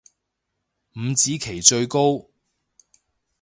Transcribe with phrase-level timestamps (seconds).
[0.95, 2.25] 五子棋最高